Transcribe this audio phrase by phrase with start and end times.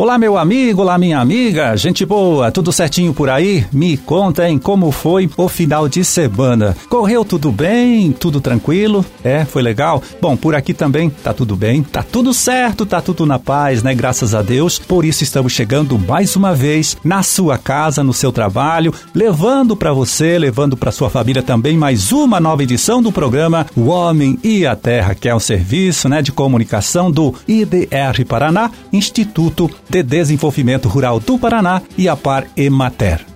[0.00, 3.66] Olá, meu amigo, olá, minha amiga, gente boa, tudo certinho por aí?
[3.70, 6.74] Me contem como foi o final de semana.
[6.88, 8.10] Correu tudo bem?
[8.10, 9.04] Tudo tranquilo?
[9.22, 10.02] É, foi legal?
[10.18, 13.94] Bom, por aqui também tá tudo bem, tá tudo certo, tá tudo na paz, né?
[13.94, 14.78] Graças a Deus.
[14.78, 19.92] Por isso estamos chegando mais uma vez na sua casa, no seu trabalho, levando para
[19.92, 24.64] você, levando para sua família também mais uma nova edição do programa O Homem e
[24.64, 30.88] a Terra, que é um serviço, né, de comunicação do IDR Paraná, Instituto de Desenvolvimento
[30.88, 33.29] Rural do Paraná e a Par Emater.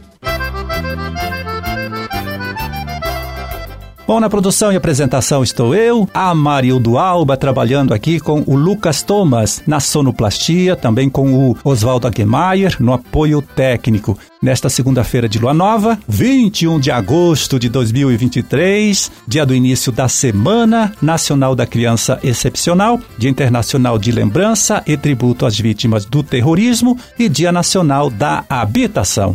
[4.06, 9.02] Bom, na produção e apresentação estou eu, a Marildo Alba, trabalhando aqui com o Lucas
[9.02, 14.18] Thomas na sonoplastia, também com o Oswaldo Aguemaier no apoio técnico.
[14.42, 20.92] Nesta segunda-feira de lua nova, 21 de agosto de 2023, dia do início da Semana
[21.00, 27.26] Nacional da Criança Excepcional, Dia Internacional de Lembrança e Tributo às Vítimas do Terrorismo e
[27.26, 29.34] Dia Nacional da Habitação.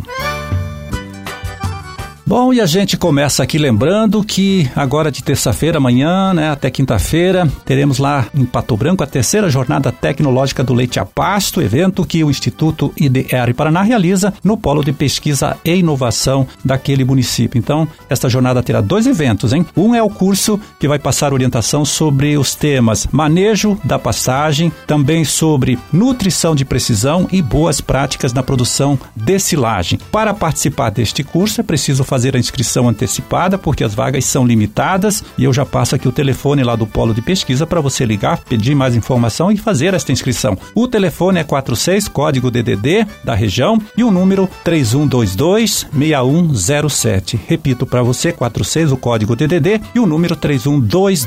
[2.29, 7.51] Bom, e a gente começa aqui lembrando que agora de terça-feira, amanhã, né, até quinta-feira,
[7.65, 12.23] teremos lá em Pato Branco a terceira jornada tecnológica do leite a pasto, evento que
[12.23, 17.57] o Instituto IDR Paraná realiza no Polo de Pesquisa e Inovação daquele município.
[17.57, 19.65] Então, esta jornada terá dois eventos, hein?
[19.75, 25.25] Um é o curso que vai passar orientação sobre os temas manejo da pastagem, também
[25.25, 29.97] sobre nutrição de precisão e boas práticas na produção de silagem.
[30.11, 34.45] Para participar deste curso é preciso fazer fazer a inscrição antecipada, porque as vagas são
[34.45, 35.23] limitadas.
[35.37, 38.39] E eu já passo aqui o telefone lá do Polo de Pesquisa para você ligar,
[38.43, 40.57] pedir mais informação e fazer esta inscrição.
[40.75, 47.39] O telefone é 46, código DDD da região, e o número 3122 6107.
[47.47, 51.25] Repito para você, 46, o código DDD, e o número 3122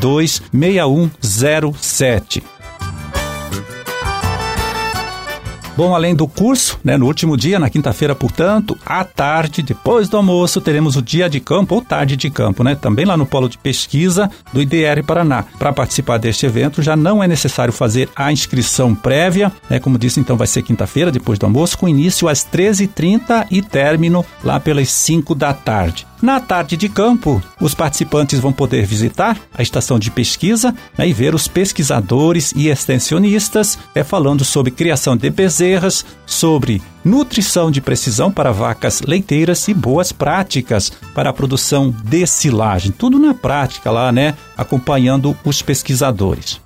[5.75, 10.19] Bom, além do curso, né, no último dia, na quinta-feira, portanto, à tarde, depois do
[10.19, 12.75] almoço, teremos o dia de campo ou tarde de campo, né?
[12.75, 15.45] Também lá no polo de pesquisa do IDR Paraná.
[15.59, 19.81] Para participar deste evento, já não é necessário fazer a inscrição prévia, né?
[19.81, 24.25] Como disse, então vai ser quinta-feira, depois do almoço, com início às 13h30 e término
[24.45, 26.07] lá pelas 5 da tarde.
[26.23, 31.13] Na tarde de campo, os participantes vão poder visitar a estação de pesquisa né, e
[31.13, 38.31] ver os pesquisadores e extensionistas é, falando sobre criação de bezerras, sobre nutrição de precisão
[38.31, 42.93] para vacas leiteiras e boas práticas para a produção de silagem.
[42.93, 44.37] Tudo na prática lá, né?
[44.57, 46.61] Acompanhando os pesquisadores.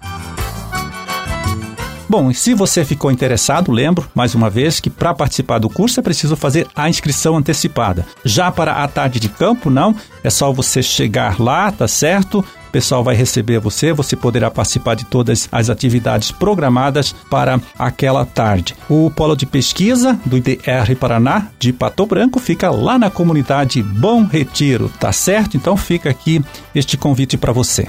[2.09, 5.99] Bom, e se você ficou interessado, lembro mais uma vez que para participar do curso
[5.99, 8.07] é preciso fazer a inscrição antecipada.
[8.25, 12.45] Já para a tarde de campo, não, é só você chegar lá, tá certo?
[12.69, 18.25] O pessoal vai receber você, você poderá participar de todas as atividades programadas para aquela
[18.25, 18.77] tarde.
[18.89, 24.25] O polo de pesquisa do IDR Paraná de Pato Branco fica lá na comunidade Bom
[24.25, 25.57] Retiro, tá certo?
[25.57, 27.89] Então fica aqui este convite para você.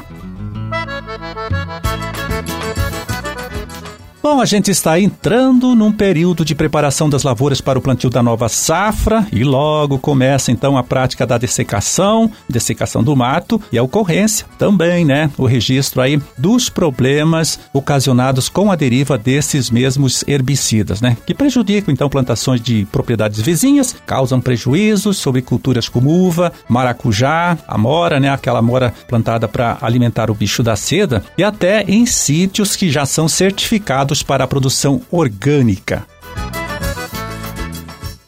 [4.29, 8.21] Bom, a gente está entrando num período de preparação das lavouras para o plantio da
[8.21, 13.83] nova safra e logo começa então a prática da dessecação, dessecação do mato e a
[13.83, 15.31] ocorrência também, né?
[15.37, 21.15] O registro aí dos problemas ocasionados com a deriva desses mesmos herbicidas, né?
[21.25, 28.19] Que prejudicam então plantações de propriedades vizinhas, causam prejuízos sobre culturas como uva, maracujá, amora,
[28.19, 28.29] né?
[28.29, 33.05] Aquela amora plantada para alimentar o bicho da seda e até em sítios que já
[33.05, 36.05] são certificados para a produção orgânica.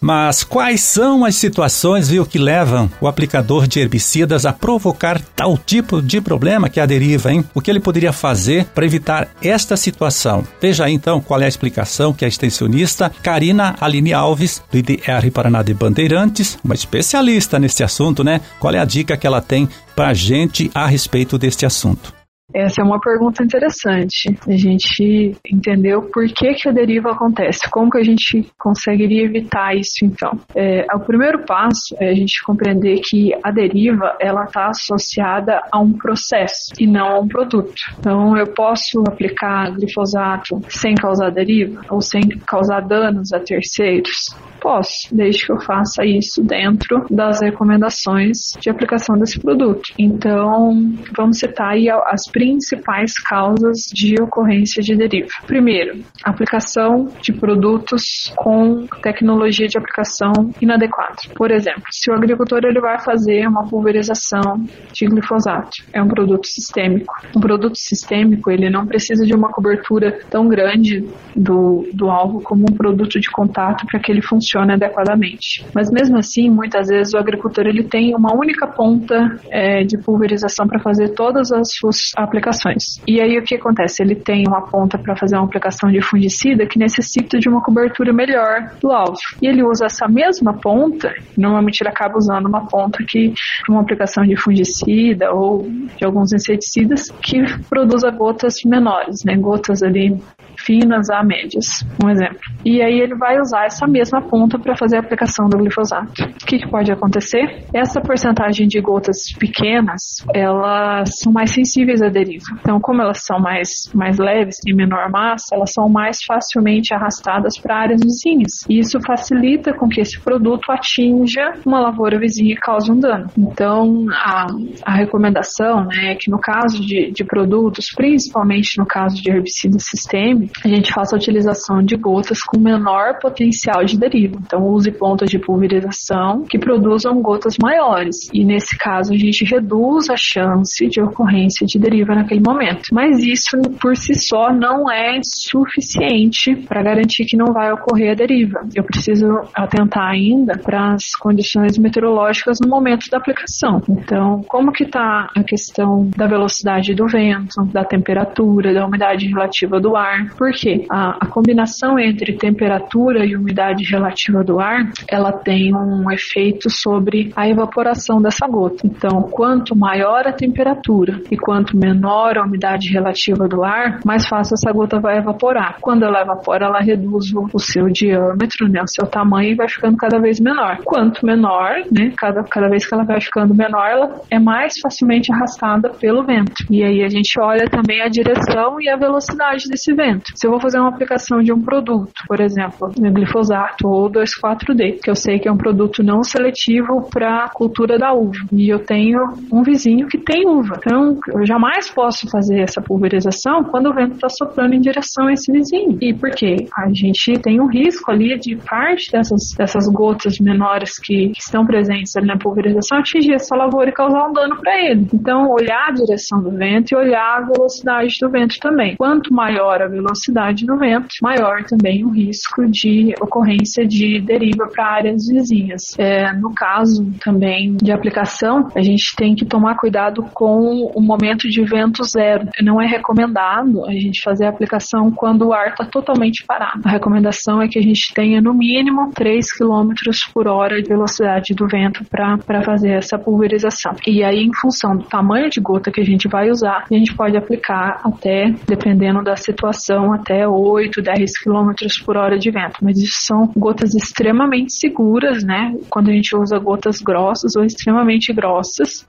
[0.01, 5.57] Mas quais são as situações, viu, que levam o aplicador de herbicidas a provocar tal
[5.57, 7.43] tipo de problema que é a deriva, hein?
[7.53, 10.47] O que ele poderia fazer para evitar esta situação?
[10.61, 15.29] Veja aí, então qual é a explicação que a extensionista Karina Aline Alves, do IDR
[15.33, 18.39] Paraná de Bandeirantes, uma especialista nesse assunto, né?
[18.59, 22.18] Qual é a dica que ela tem para a gente a respeito deste assunto?
[22.53, 24.35] Essa é uma pergunta interessante.
[24.47, 29.75] A gente entendeu por que, que a deriva acontece, como que a gente conseguiria evitar
[29.75, 30.31] isso então.
[30.55, 35.79] É, o primeiro passo é a gente compreender que a deriva ela está associada a
[35.79, 37.73] um processo e não a um produto.
[37.99, 44.35] Então eu posso aplicar glifosato sem causar deriva ou sem causar danos a terceiros.
[44.61, 49.93] Posso, desde que eu faça isso dentro das recomendações de aplicação desse produto.
[49.97, 55.27] Então, vamos citar aí as principais causas de ocorrência de deriva.
[55.45, 60.31] Primeiro, aplicação de produtos com tecnologia de aplicação
[60.61, 61.17] inadequada.
[61.35, 64.63] Por exemplo, se o agricultor ele vai fazer uma pulverização
[64.93, 67.13] de glifosato, é um produto sistêmico.
[67.35, 72.61] Um produto sistêmico ele não precisa de uma cobertura tão grande do, do alvo como
[72.69, 75.65] um produto de contato para que ele funcione adequadamente.
[75.75, 80.65] Mas mesmo assim, muitas vezes o agricultor ele tem uma única ponta é, de pulverização
[80.65, 83.01] para fazer todas as suas aplicações.
[83.07, 84.03] E aí o que acontece?
[84.03, 88.13] Ele tem uma ponta para fazer uma aplicação de fungicida que necessita de uma cobertura
[88.13, 89.17] melhor do alvo.
[89.41, 93.33] E ele usa essa mesma ponta, normalmente ele acaba usando uma ponta que
[93.67, 95.67] uma aplicação de fungicida ou
[95.97, 99.35] de alguns inseticidas que produza gotas menores, né?
[99.35, 100.17] Gotas ali
[100.65, 102.39] finas a médias, um exemplo.
[102.65, 106.23] E aí ele vai usar essa mesma ponta para fazer a aplicação do glifosato.
[106.23, 107.63] O que, que, pode acontecer?
[107.73, 110.01] Essa porcentagem de gotas pequenas,
[110.33, 112.45] elas são mais sensíveis à deriva.
[112.59, 117.57] Então, como elas são mais, mais leves, têm menor massa, elas são mais facilmente arrastadas
[117.57, 118.51] para áreas vizinhas.
[118.69, 123.27] E isso facilita com que esse produto atinja uma lavoura vizinha e cause um dano.
[123.37, 124.47] Então, a,
[124.85, 129.83] a recomendação né, é que no caso de, de produtos, principalmente no caso de herbicidas
[129.85, 134.37] sistêmicos, a gente faça a utilização de gotas com menor potencial de deriva.
[134.45, 138.15] Então, use pontas de pulverização que produzam gotas maiores.
[138.33, 142.81] E nesse caso, a gente reduz a chance de ocorrência de deriva naquele momento.
[142.91, 148.15] Mas isso por si só não é suficiente para garantir que não vai ocorrer a
[148.15, 148.61] deriva.
[148.75, 153.81] Eu preciso atentar ainda para as condições meteorológicas no momento da aplicação.
[153.89, 159.79] Então, como que está a questão da velocidade do vento, da temperatura, da umidade relativa
[159.79, 160.33] do ar?
[160.37, 166.69] Porque a, a combinação entre temperatura e umidade relativa do ar, ela tem um efeito
[166.69, 168.85] sobre a evaporação dessa gota.
[168.85, 171.88] Então, quanto maior a temperatura e quanto menor
[172.37, 175.77] a umidade relativa do ar, mais fácil essa gota vai evaporar.
[175.81, 179.67] Quando ela evapora, ela reduz o, o seu diâmetro, né, o seu tamanho e vai
[179.67, 180.77] ficando cada vez menor.
[180.83, 185.31] Quanto menor, né, cada, cada vez que ela vai ficando menor, ela é mais facilmente
[185.33, 186.65] arrastada pelo vento.
[186.69, 190.31] E aí a gente olha também a direção e a velocidade desse vento.
[190.35, 195.09] Se eu vou fazer uma aplicação de um produto, por exemplo, glifosato ou 2,4-D, que
[195.09, 198.79] eu sei que é um produto não seletivo para a cultura da uva, e eu
[198.79, 199.19] tenho
[199.51, 204.15] um vizinho que tem uva, então eu jamais posso fazer essa pulverização quando o vento
[204.15, 205.97] está soprando em direção a esse vizinho.
[206.01, 206.67] E por quê?
[206.75, 211.65] A gente tem um risco ali de parte dessas, dessas gotas menores que, que estão
[211.65, 215.07] presentes ali na pulverização atingir essa lavoura e causar um dano para ele.
[215.13, 218.95] Então, olhar a direção do vento e olhar a velocidade do vento também.
[218.97, 224.85] Quanto maior a velocidade do vento, maior também o risco de ocorrência de deriva para
[224.85, 225.81] áreas vizinhas.
[225.97, 231.47] É, no caso também de aplicação, a gente tem que tomar cuidado com o momento
[231.47, 232.47] de vento zero.
[232.61, 236.81] Não é recomendado a gente fazer a aplicação quando o ar está totalmente parado.
[236.85, 239.93] A recomendação é que a gente tenha no mínimo 3 km
[240.33, 243.95] por hora de velocidade do vento para fazer essa pulverização.
[244.07, 247.15] E aí, em função do tamanho de gota que a gente vai usar, a gente
[247.15, 251.71] pode aplicar até, dependendo da situação, até 8, 10 km
[252.05, 252.77] por hora de vento.
[252.81, 255.75] Mas isso são gotas extremamente seguras, né?
[255.89, 259.07] Quando a gente usa gotas grossas ou extremamente grossas.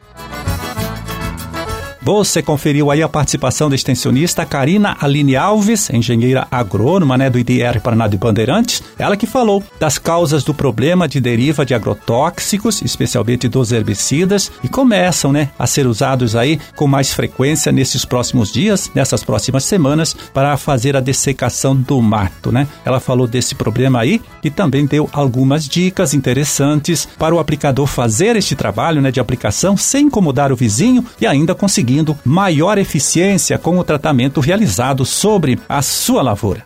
[2.12, 7.81] Você conferiu aí a participação da extensionista Karina Aline Alves, engenheira agrônoma né, do IDR
[7.81, 13.49] Paraná de Bandeirantes, ela que falou das causas do problema de deriva de agrotóxicos, especialmente
[13.49, 18.91] dos herbicidas, e começam né, a ser usados aí com mais frequência nesses próximos dias,
[18.93, 22.50] nessas próximas semanas, para fazer a dessecação do mato.
[22.50, 22.67] Né?
[22.85, 28.35] Ela falou desse problema aí e também deu algumas dicas interessantes para o aplicador fazer
[28.35, 33.59] este trabalho né, de aplicação sem incomodar o vizinho e ainda conseguir conseguindo maior eficiência
[33.59, 36.64] com o tratamento realizado sobre a sua lavoura.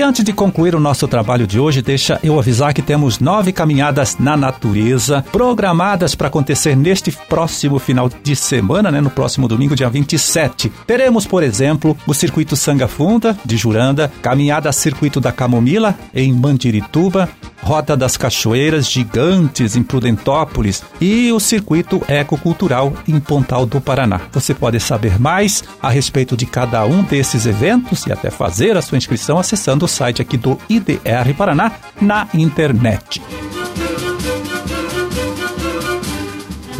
[0.00, 3.52] E antes de concluir o nosso trabalho de hoje, deixa eu avisar que temos nove
[3.52, 9.76] caminhadas na natureza programadas para acontecer neste próximo final de semana, né, no próximo domingo,
[9.76, 10.72] dia 27.
[10.86, 17.28] Teremos, por exemplo, o Circuito Sanga Funda, de Juranda, Caminhada Circuito da Camomila, em Mandirituba,
[17.62, 24.20] Rota das Cachoeiras Gigantes em Prudentópolis e o Circuito Ecocultural em Pontal do Paraná.
[24.32, 28.82] Você pode saber mais a respeito de cada um desses eventos e até fazer a
[28.82, 33.20] sua inscrição acessando o site aqui do IDR Paraná na internet.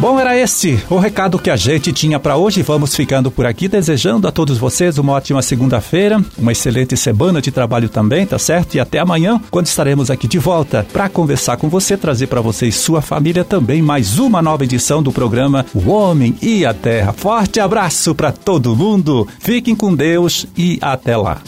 [0.01, 2.63] Bom, era este o recado que a gente tinha para hoje.
[2.63, 7.51] Vamos ficando por aqui, desejando a todos vocês uma ótima segunda-feira, uma excelente semana de
[7.51, 8.73] trabalho também, tá certo?
[8.73, 12.65] E até amanhã, quando estaremos aqui de volta para conversar com você, trazer para você
[12.65, 17.13] e sua família também mais uma nova edição do programa O Homem e a Terra.
[17.13, 21.43] Forte abraço para todo mundo, fiquem com Deus e até lá.